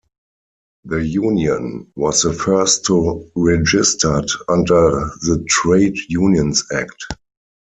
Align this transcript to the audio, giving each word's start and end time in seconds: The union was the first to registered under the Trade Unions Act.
The 0.85 1.05
union 1.05 1.91
was 1.95 2.23
the 2.23 2.33
first 2.33 2.85
to 2.85 3.29
registered 3.35 4.31
under 4.49 4.89
the 5.21 5.45
Trade 5.47 5.95
Unions 6.09 6.63
Act. 6.73 7.05